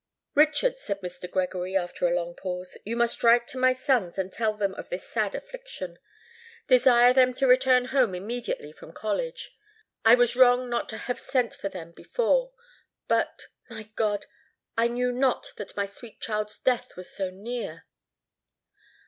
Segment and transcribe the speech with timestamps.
[0.33, 1.29] "Richard," said Mr.
[1.29, 4.89] Gregory, after a long pause, "you must write to my sons and tell them of
[4.89, 5.99] this sad affliction.
[6.65, 9.55] Desire them to return home immediately from college:
[10.03, 12.51] I was wrong not to have sent for them before;
[13.07, 14.25] but—my God!
[14.75, 17.85] I knew not that my sweet child's death was so near!"